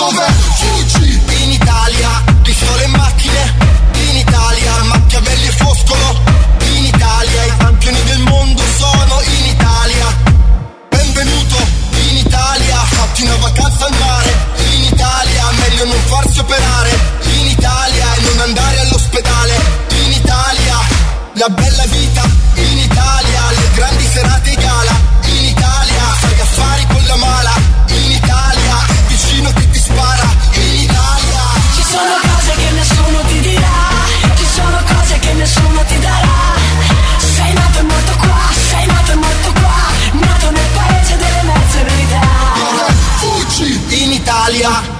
Dove? 0.00 0.24
Fuggi? 0.56 1.20
In 1.42 1.50
Italia, 1.50 2.24
pistole 2.40 2.84
e 2.84 2.86
macchine. 2.86 3.54
In 4.08 4.16
Italia, 4.16 4.82
Machiavelli 4.84 5.46
e 5.46 5.50
Foscolo. 5.50 6.18
In 6.72 6.86
Italia, 6.86 7.44
i 7.44 7.56
campioni 7.58 8.02
del 8.04 8.20
mondo 8.20 8.62
sono 8.78 9.20
in 9.20 9.44
Italia. 9.44 10.06
Benvenuto. 10.88 11.56
In 12.08 12.16
Italia, 12.16 12.76
fatti 12.76 13.24
una 13.24 13.36
vacanza 13.36 13.84
al 13.84 13.94
mare 13.98 14.34
In 14.72 14.84
Italia, 14.84 15.50
meglio 15.58 15.84
non 15.84 16.00
farsi 16.06 16.38
operare. 16.38 16.98
In 17.34 17.46
Italia, 17.48 18.14
e 18.14 18.20
non 18.22 18.40
andare 18.40 18.80
all'ospedale. 18.80 19.54
In 20.02 20.12
Italia, 20.12 20.76
la 21.34 21.48
bella 21.50 21.84
vita. 21.88 22.39
Italia. 44.50 44.99